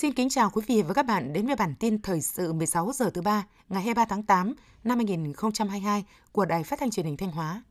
[0.00, 2.92] Xin kính chào quý vị và các bạn đến với bản tin thời sự 16
[2.94, 7.16] giờ thứ ba ngày 23 tháng 8 năm 2022 của Đài Phát thanh Truyền hình
[7.16, 7.62] Thanh Hóa.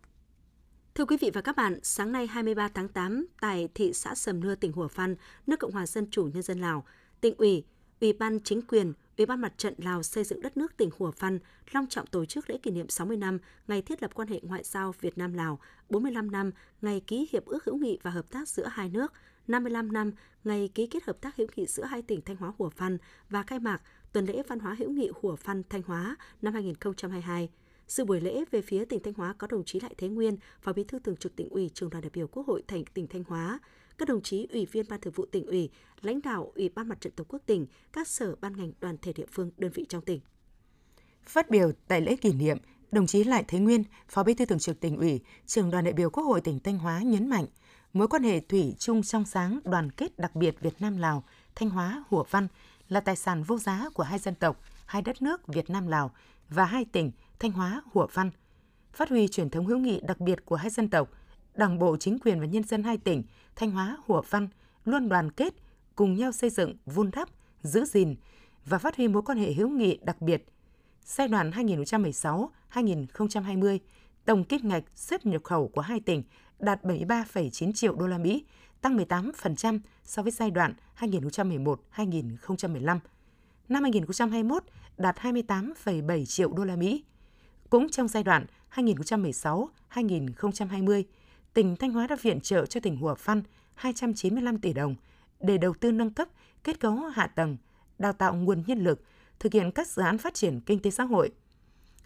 [0.96, 4.40] Thưa quý vị và các bạn, sáng nay 23 tháng 8 tại thị xã Sầm
[4.40, 5.16] Nưa, tỉnh Hủa Phan,
[5.48, 6.86] nước Cộng hòa Dân chủ Nhân dân Lào,
[7.22, 7.64] tỉnh ủy,
[8.02, 11.12] Ủy ban chính quyền, Ủy ban Mặt trận Lào xây dựng đất nước tỉnh Hùa
[11.12, 11.40] Phan
[11.72, 14.64] long trọng tổ chức lễ kỷ niệm 60 năm ngày thiết lập quan hệ ngoại
[14.64, 15.60] giao Việt Nam Lào,
[15.90, 19.14] 45 năm ngày ký hiệp ước hữu nghị và hợp tác giữa hai nước,
[19.48, 20.12] 55 năm
[20.44, 22.98] ngày ký kết hợp tác hữu nghị giữa hai tỉnh Thanh Hóa Hùa Phan
[23.30, 23.82] và khai mạc
[24.14, 27.50] tuần lễ văn hóa hữu nghị Hùa Phan Thanh Hóa năm 2022.
[27.88, 30.74] Sự buổi lễ về phía tỉnh Thanh Hóa có đồng chí Lại Thế Nguyên, Phó
[30.74, 33.24] Bí thư Thường trực tỉnh ủy, Trường đoàn đại biểu Quốc hội thành tỉnh Thanh
[33.24, 33.60] Hóa,
[34.00, 35.70] các đồng chí ủy viên ban thường vụ tỉnh ủy,
[36.02, 39.14] lãnh đạo Ủy ban Mặt trận Tổ quốc tỉnh, các sở ban ngành đoàn thể
[39.14, 40.20] địa phương, đơn vị trong tỉnh.
[41.24, 42.58] Phát biểu tại lễ kỷ niệm,
[42.92, 45.94] đồng chí Lại Thế Nguyên, Phó Bí thư Thường trực tỉnh ủy, Trường đoàn đại
[45.94, 47.46] biểu Quốc hội tỉnh Thanh Hóa nhấn mạnh,
[47.94, 51.24] mối quan hệ thủy chung trong sáng, đoàn kết đặc biệt Việt Nam Lào,
[51.56, 52.48] Thanh Hóa, Hủa Văn
[52.90, 56.12] là tài sản vô giá của hai dân tộc, hai đất nước Việt Nam Lào
[56.50, 58.32] và hai tỉnh Thanh Hóa, Hủa Văn.
[58.94, 61.10] Phát huy truyền thống hữu nghị đặc biệt của hai dân tộc,
[61.56, 63.24] Đảng bộ, chính quyền và nhân dân hai tỉnh
[63.56, 64.48] Thanh Hóa, Hủa Văn
[64.86, 65.54] luôn đoàn kết,
[65.96, 67.30] cùng nhau xây dựng, vun đắp,
[67.62, 68.16] giữ gìn
[68.66, 70.46] và phát huy mối quan hệ hữu nghị đặc biệt.
[71.06, 73.80] Giai đoạn 2016-2020,
[74.26, 76.24] tổng kim ngạch xuất nhập khẩu của hai tỉnh
[76.60, 78.46] đạt 73,9 triệu đô la Mỹ,
[78.82, 83.00] tăng 18% so với giai đoạn 2011-2015.
[83.70, 84.64] Năm 2021
[84.98, 87.04] đạt 28,7 triệu đô la Mỹ.
[87.70, 91.04] Cũng trong giai đoạn 2016-2020,
[91.54, 93.42] tỉnh Thanh Hóa đã viện trợ cho tỉnh Hùa Phan
[93.76, 94.96] 295 tỷ đồng
[95.40, 96.28] để đầu tư nâng cấp
[96.64, 97.58] kết cấu hạ tầng,
[98.00, 99.04] đào tạo nguồn nhân lực,
[99.40, 101.32] thực hiện các dự án phát triển kinh tế xã hội.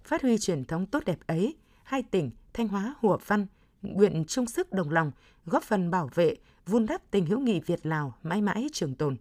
[0.03, 3.47] Phát huy truyền thống tốt đẹp ấy, hai tỉnh Thanh Hóa, Hủa Phăn
[3.81, 5.11] nguyện chung sức đồng lòng,
[5.45, 9.17] góp phần bảo vệ, vun đắp tình hữu nghị Việt-Lào mãi mãi trường tồn.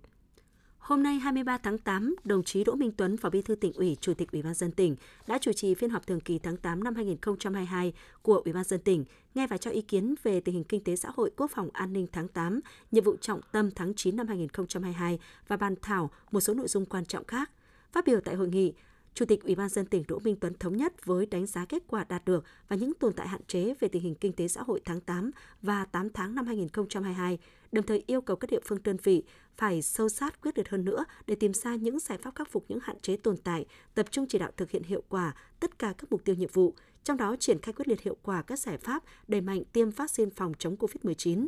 [0.83, 3.97] Hôm nay 23 tháng 8, đồng chí Đỗ Minh Tuấn, Phó Bí thư tỉnh ủy,
[4.01, 6.85] Chủ tịch Ủy ban dân tỉnh đã chủ trì phiên họp thường kỳ tháng 8
[6.85, 9.05] năm 2022 của Ủy ban dân tỉnh,
[9.35, 11.93] nghe và cho ý kiến về tình hình kinh tế xã hội, quốc phòng an
[11.93, 12.61] ninh tháng 8,
[12.91, 16.87] nhiệm vụ trọng tâm tháng 9 năm 2022 và bàn thảo một số nội dung
[16.87, 17.51] quan trọng khác.
[17.93, 18.73] Phát biểu tại hội nghị,
[19.15, 21.83] Chủ tịch Ủy ban dân tỉnh Đỗ Minh Tuấn thống nhất với đánh giá kết
[21.87, 24.63] quả đạt được và những tồn tại hạn chế về tình hình kinh tế xã
[24.63, 25.31] hội tháng 8
[25.63, 27.39] và 8 tháng năm 2022,
[27.73, 29.23] đồng thời yêu cầu các địa phương đơn vị
[29.57, 32.65] phải sâu sát quyết liệt hơn nữa để tìm ra những giải pháp khắc phục
[32.69, 35.95] những hạn chế tồn tại, tập trung chỉ đạo thực hiện hiệu quả tất cả
[35.99, 36.75] các mục tiêu nhiệm vụ,
[37.05, 40.31] trong đó triển khai quyết liệt hiệu quả các giải pháp đẩy mạnh tiêm vaccine
[40.37, 41.47] phòng chống COVID-19,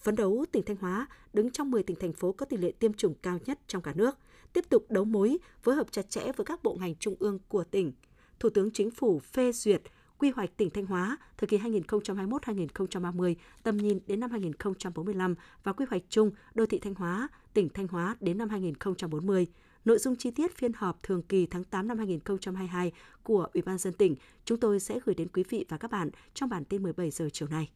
[0.00, 2.92] phấn đấu tỉnh Thanh Hóa đứng trong 10 tỉnh thành phố có tỷ lệ tiêm
[2.92, 4.18] chủng cao nhất trong cả nước–
[4.52, 7.64] tiếp tục đấu mối, phối hợp chặt chẽ với các bộ ngành trung ương của
[7.64, 7.92] tỉnh.
[8.40, 9.82] Thủ tướng Chính phủ phê duyệt
[10.20, 15.86] quy hoạch tỉnh Thanh Hóa thời kỳ 2021-2030, tầm nhìn đến năm 2045 và quy
[15.90, 19.46] hoạch chung đô thị Thanh Hóa, tỉnh Thanh Hóa đến năm 2040.
[19.84, 22.92] Nội dung chi tiết phiên họp thường kỳ tháng 8 năm 2022
[23.22, 24.14] của Ủy ban dân tỉnh
[24.44, 27.28] chúng tôi sẽ gửi đến quý vị và các bạn trong bản tin 17 giờ
[27.32, 27.70] chiều nay.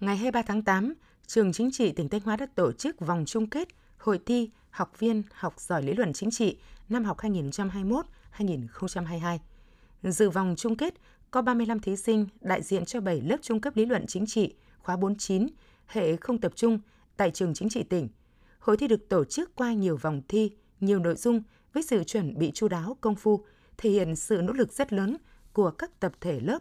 [0.00, 0.94] Ngày 23 tháng 8,
[1.26, 3.68] Trường Chính trị tỉnh Thanh Hóa đã tổ chức vòng chung kết
[3.98, 6.58] hội thi học viên học giỏi lý luận chính trị
[6.88, 9.38] năm học 2021-2022.
[10.02, 10.94] Dự vòng chung kết
[11.30, 14.54] có 35 thí sinh đại diện cho 7 lớp trung cấp lý luận chính trị
[14.86, 15.46] khóa 49,
[15.86, 16.78] hệ không tập trung
[17.16, 18.08] tại trường chính trị tỉnh.
[18.58, 20.50] Hội thi được tổ chức qua nhiều vòng thi,
[20.80, 21.42] nhiều nội dung
[21.72, 23.44] với sự chuẩn bị chu đáo công phu,
[23.78, 25.16] thể hiện sự nỗ lực rất lớn
[25.52, 26.58] của các tập thể lớp.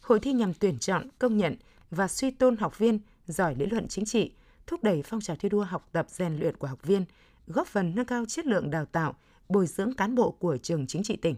[0.00, 1.56] Hội thi nhằm tuyển chọn, công nhận
[1.90, 4.32] và suy tôn học viên giỏi lý luận chính trị,
[4.66, 7.04] thúc đẩy phong trào thi đua học tập rèn luyện của học viên,
[7.46, 9.14] góp phần nâng cao chất lượng đào tạo,
[9.48, 11.36] bồi dưỡng cán bộ của trường chính trị tỉnh.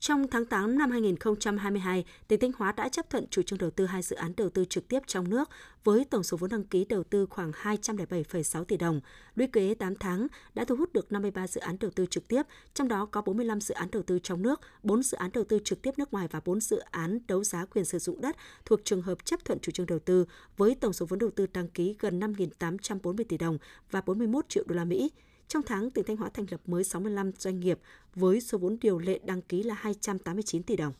[0.00, 3.86] Trong tháng 8 năm 2022, tỉnh Thanh Hóa đã chấp thuận chủ trương đầu tư
[3.86, 5.50] hai dự án đầu tư trực tiếp trong nước
[5.84, 9.00] với tổng số vốn đăng ký đầu tư khoảng 207,6 tỷ đồng.
[9.34, 12.42] Lũy kế 8 tháng đã thu hút được 53 dự án đầu tư trực tiếp,
[12.74, 15.58] trong đó có 45 dự án đầu tư trong nước, 4 dự án đầu tư
[15.64, 18.80] trực tiếp nước ngoài và 4 dự án đấu giá quyền sử dụng đất thuộc
[18.84, 20.24] trường hợp chấp thuận chủ trương đầu tư
[20.56, 23.58] với tổng số vốn đầu tư đăng ký gần 5.840 tỷ đồng
[23.90, 25.10] và 41 triệu đô la Mỹ.
[25.48, 27.78] Trong tháng, tỉnh Thanh Hóa thành lập mới 65 doanh nghiệp
[28.14, 30.92] với số vốn điều lệ đăng ký là 289 tỷ đồng.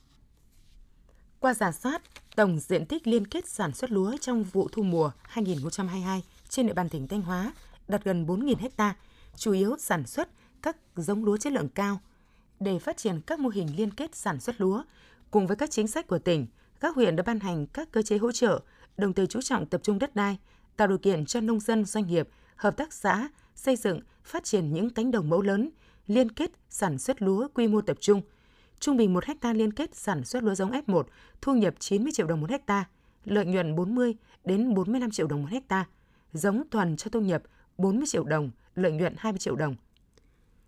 [1.41, 2.03] Qua giả soát,
[2.37, 6.73] tổng diện tích liên kết sản xuất lúa trong vụ thu mùa 2022 trên địa
[6.73, 7.53] bàn tỉnh Thanh Hóa
[7.89, 8.97] đạt gần 4.000 ha,
[9.37, 10.29] chủ yếu sản xuất
[10.63, 12.01] các giống lúa chất lượng cao.
[12.61, 14.83] Để phát triển các mô hình liên kết sản xuất lúa,
[15.31, 16.47] cùng với các chính sách của tỉnh,
[16.81, 18.61] các huyện đã ban hành các cơ chế hỗ trợ,
[18.97, 20.39] đồng thời chú trọng tập trung đất đai,
[20.77, 24.73] tạo điều kiện cho nông dân, doanh nghiệp, hợp tác xã xây dựng, phát triển
[24.73, 25.71] những cánh đồng mẫu lớn,
[26.07, 28.23] liên kết sản xuất lúa quy mô tập trung.
[28.81, 31.03] Trung bình 1 hecta liên kết sản xuất lúa giống F1
[31.41, 32.85] thu nhập 90 triệu đồng một hecta,
[33.25, 34.15] lợi nhuận 40
[34.45, 35.85] đến 45 triệu đồng một hecta,
[36.33, 37.43] giống thuần cho thu nhập
[37.79, 39.77] 40 triệu đồng lợi nhuận 20 triệu đồng.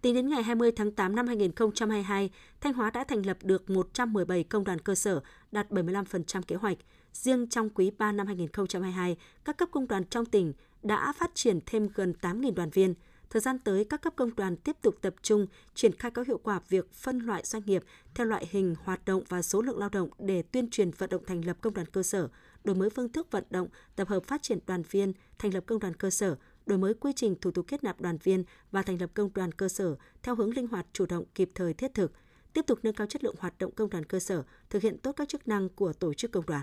[0.03, 4.45] Tính đến ngày 20 tháng 8 năm 2022, Thanh Hóa đã thành lập được 117
[4.45, 5.21] công đoàn cơ sở,
[5.53, 6.77] đạt 75% kế hoạch.
[7.13, 10.53] Riêng trong quý 3 năm 2022, các cấp công đoàn trong tỉnh
[10.83, 12.95] đã phát triển thêm gần 8.000 đoàn viên.
[13.31, 16.41] Thời gian tới, các cấp công đoàn tiếp tục tập trung triển khai có hiệu
[16.43, 17.83] quả việc phân loại doanh nghiệp
[18.15, 21.25] theo loại hình hoạt động và số lượng lao động để tuyên truyền vận động
[21.27, 22.29] thành lập công đoàn cơ sở,
[22.65, 25.79] đổi mới phương thức vận động, tập hợp phát triển đoàn viên, thành lập công
[25.79, 26.37] đoàn cơ sở,
[26.67, 29.53] đổi mới quy trình thủ tục kết nạp đoàn viên và thành lập công đoàn
[29.53, 32.13] cơ sở theo hướng linh hoạt, chủ động, kịp thời, thiết thực,
[32.53, 35.13] tiếp tục nâng cao chất lượng hoạt động công đoàn cơ sở, thực hiện tốt
[35.13, 36.63] các chức năng của tổ chức công đoàn.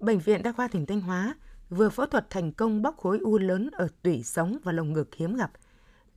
[0.00, 1.34] Bệnh viện Đa khoa tỉnh Thanh Hóa
[1.70, 5.14] vừa phẫu thuật thành công bóc khối u lớn ở tủy sống và lồng ngực
[5.14, 5.52] hiếm gặp.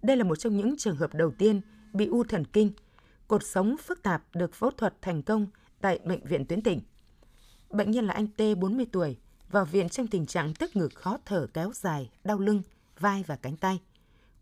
[0.02, 1.62] Đây là một trong những trường hợp đầu tiên
[1.94, 2.72] bị u thần kinh,
[3.28, 5.48] cột sống phức tạp được phẫu thuật thành công
[5.82, 6.82] tại bệnh viện tuyến tỉnh.
[7.70, 9.18] Bệnh nhân là anh T, 40 tuổi,
[9.52, 12.62] vào viện trong tình trạng tức ngực khó thở kéo dài, đau lưng,
[13.00, 13.82] vai và cánh tay.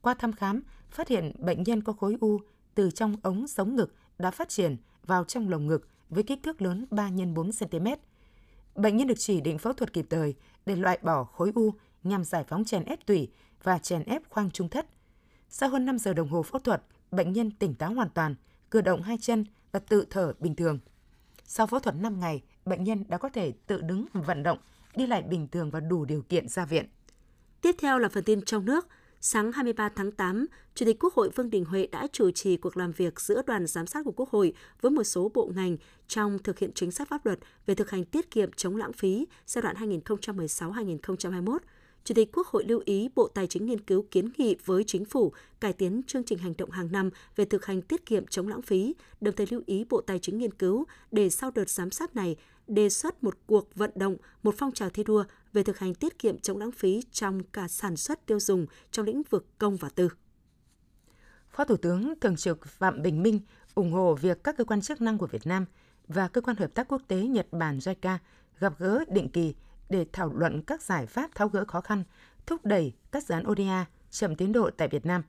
[0.01, 2.39] Qua thăm khám, phát hiện bệnh nhân có khối u
[2.75, 6.61] từ trong ống sống ngực đã phát triển vào trong lồng ngực với kích thước
[6.61, 7.87] lớn 3 x 4 cm.
[8.75, 10.35] Bệnh nhân được chỉ định phẫu thuật kịp thời
[10.65, 11.73] để loại bỏ khối u
[12.03, 13.31] nhằm giải phóng chèn ép tủy
[13.63, 14.85] và chèn ép khoang trung thất.
[15.50, 18.35] Sau hơn 5 giờ đồng hồ phẫu thuật, bệnh nhân tỉnh táo hoàn toàn,
[18.71, 20.79] cử động hai chân và tự thở bình thường.
[21.45, 24.57] Sau phẫu thuật 5 ngày, bệnh nhân đã có thể tự đứng vận động,
[24.95, 26.85] đi lại bình thường và đủ điều kiện ra viện.
[27.62, 28.88] Tiếp theo là phần tin trong nước.
[29.23, 30.45] Sáng 23 tháng 8,
[30.75, 33.68] Chủ tịch Quốc hội Vương Đình Huệ đã chủ trì cuộc làm việc giữa đoàn
[33.68, 35.77] giám sát của Quốc hội với một số bộ ngành
[36.07, 39.27] trong thực hiện chính sách pháp luật về thực hành tiết kiệm chống lãng phí
[39.45, 41.57] giai đoạn 2016-2021.
[42.03, 45.06] Chủ tịch Quốc hội lưu ý Bộ Tài chính nghiên cứu kiến nghị với Chính
[45.06, 48.48] phủ cải tiến chương trình hành động hàng năm về thực hành tiết kiệm chống
[48.48, 51.92] lãng phí, đồng thời lưu ý Bộ Tài chính nghiên cứu để sau đợt giám
[51.92, 52.36] sát này
[52.68, 56.19] đề xuất một cuộc vận động, một phong trào thi đua về thực hành tiết
[56.19, 59.89] kiệm chống lãng phí trong cả sản xuất tiêu dùng trong lĩnh vực công và
[59.89, 60.09] tư.
[61.50, 63.39] Phó Thủ tướng Thường trực Phạm Bình Minh
[63.75, 65.65] ủng hộ việc các cơ quan chức năng của Việt Nam
[66.07, 68.18] và cơ quan hợp tác quốc tế Nhật Bản JICA
[68.59, 69.53] gặp gỡ định kỳ
[69.91, 72.03] để thảo luận các giải pháp tháo gỡ khó khăn,
[72.45, 75.23] thúc đẩy các dự án ODA chậm tiến độ tại Việt Nam.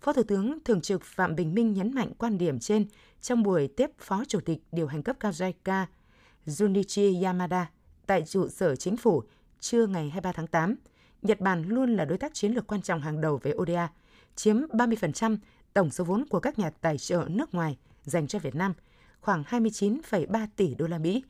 [0.00, 2.86] Phó Thủ tướng Thường trực Phạm Bình Minh nhấn mạnh quan điểm trên
[3.20, 5.86] trong buổi tiếp Phó Chủ tịch điều hành cấp cao JICA
[6.46, 7.70] Junichi Yamada
[8.06, 9.22] tại trụ sở chính phủ
[9.60, 10.74] trưa ngày 23 tháng 8.
[11.22, 13.88] Nhật Bản luôn là đối tác chiến lược quan trọng hàng đầu về ODA,
[14.36, 15.36] chiếm 30%
[15.74, 18.74] tổng số vốn của các nhà tài trợ nước ngoài dành cho Việt Nam,
[19.20, 21.24] khoảng 29,3 tỷ đô la Mỹ.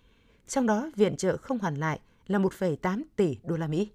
[0.46, 3.90] Trong đó, viện trợ không hoàn lại là 1,8 tỷ đô la Mỹ.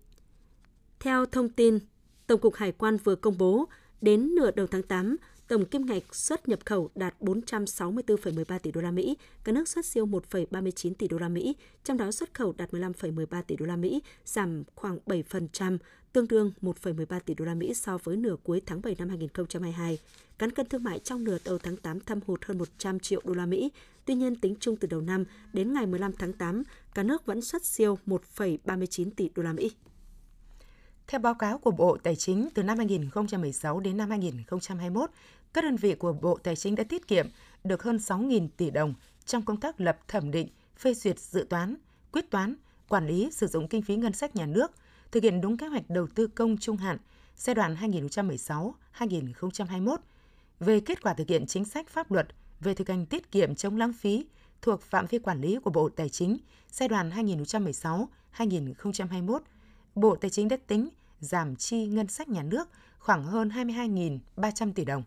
[0.99, 1.79] Theo thông tin,
[2.27, 3.67] Tổng cục Hải quan vừa công bố,
[4.01, 5.17] đến nửa đầu tháng 8,
[5.47, 9.85] tổng kim ngạch xuất nhập khẩu đạt 464,13 tỷ đô la Mỹ, cả nước xuất
[9.85, 13.75] siêu 1,39 tỷ đô la Mỹ, trong đó xuất khẩu đạt 15,13 tỷ đô la
[13.75, 15.77] Mỹ, giảm khoảng 7%,
[16.13, 19.99] tương đương 1,13 tỷ đô la Mỹ so với nửa cuối tháng 7 năm 2022.
[20.37, 23.33] Cán cân thương mại trong nửa đầu tháng 8 thâm hụt hơn 100 triệu đô
[23.33, 23.71] la Mỹ.
[24.05, 26.63] Tuy nhiên, tính chung từ đầu năm đến ngày 15 tháng 8,
[26.93, 29.71] cả nước vẫn xuất siêu 1,39 tỷ đô la Mỹ.
[31.07, 35.09] Theo báo cáo của Bộ Tài chính, từ năm 2016 đến năm 2021,
[35.53, 37.27] các đơn vị của Bộ Tài chính đã tiết kiệm
[37.63, 38.93] được hơn 6.000 tỷ đồng
[39.25, 40.47] trong công tác lập thẩm định,
[40.77, 41.75] phê duyệt dự toán,
[42.11, 42.55] quyết toán,
[42.87, 44.71] quản lý sử dụng kinh phí ngân sách nhà nước,
[45.11, 46.97] thực hiện đúng kế hoạch đầu tư công trung hạn
[47.35, 47.75] giai đoạn
[48.95, 49.97] 2016-2021
[50.59, 52.27] về kết quả thực hiện chính sách pháp luật
[52.59, 54.25] về thực hành tiết kiệm chống lãng phí
[54.61, 56.37] thuộc phạm vi quản lý của Bộ Tài chính
[56.71, 57.09] giai đoạn
[58.37, 59.39] 2016-2021
[59.95, 62.69] Bộ Tài chính đã tính giảm chi ngân sách nhà nước
[62.99, 65.03] khoảng hơn 22.300 tỷ đồng.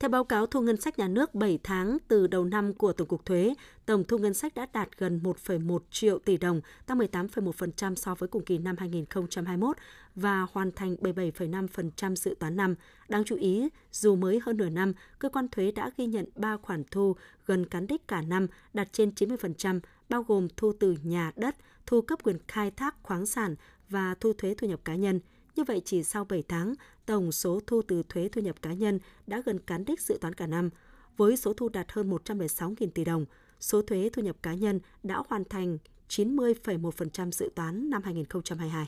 [0.00, 3.08] Theo báo cáo thu ngân sách nhà nước 7 tháng từ đầu năm của Tổng
[3.08, 3.54] cục Thuế,
[3.86, 8.28] tổng thu ngân sách đã đạt gần 1,1 triệu tỷ đồng, tăng 18,1% so với
[8.28, 9.76] cùng kỳ năm 2021
[10.14, 12.74] và hoàn thành 77,5% dự toán năm.
[13.08, 16.56] Đáng chú ý, dù mới hơn nửa năm, cơ quan thuế đã ghi nhận 3
[16.56, 17.16] khoản thu
[17.46, 22.00] gần cán đích cả năm, đạt trên 90%, bao gồm thu từ nhà đất, thu
[22.00, 23.54] cấp quyền khai thác khoáng sản
[23.88, 25.20] và thu thuế thu nhập cá nhân.
[25.56, 26.74] Như vậy, chỉ sau 7 tháng,
[27.06, 30.34] tổng số thu từ thuế thu nhập cá nhân đã gần cán đích dự toán
[30.34, 30.70] cả năm,
[31.16, 33.24] với số thu đạt hơn 116.000 tỷ đồng.
[33.60, 35.78] Số thuế thu nhập cá nhân đã hoàn thành
[36.08, 38.86] 90,1% dự toán năm 2022.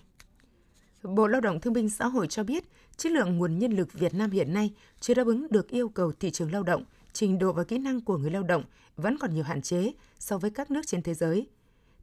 [1.03, 2.65] Bộ Lao động Thương binh Xã hội cho biết,
[2.97, 6.13] chất lượng nguồn nhân lực Việt Nam hiện nay chưa đáp ứng được yêu cầu
[6.13, 8.65] thị trường lao động, trình độ và kỹ năng của người lao động
[8.97, 11.47] vẫn còn nhiều hạn chế so với các nước trên thế giới.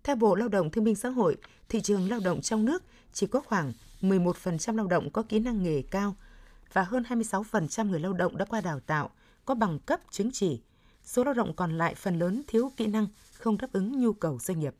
[0.04, 1.38] Theo Bộ Lao động Thương binh Xã hội,
[1.70, 5.64] thị trường lao động trong nước chỉ có khoảng 11% lao động có kỹ năng
[5.64, 6.16] nghề cao
[6.74, 9.10] và hơn 26% người lao động đã qua đào tạo,
[9.46, 10.62] có bằng cấp chứng chỉ.
[11.04, 14.40] Số lao động còn lại phần lớn thiếu kỹ năng, không đáp ứng nhu cầu
[14.40, 14.76] doanh nghiệp.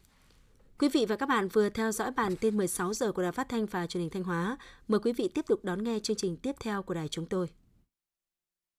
[0.80, 3.50] Quý vị và các bạn vừa theo dõi bản tin 16 giờ của Đài Phát
[3.50, 4.58] thanh và Truyền hình Thanh Hóa.
[4.88, 7.48] Mời quý vị tiếp tục đón nghe chương trình tiếp theo của đài chúng tôi.